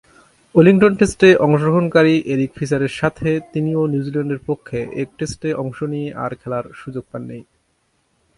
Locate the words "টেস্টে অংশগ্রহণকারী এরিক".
0.99-2.51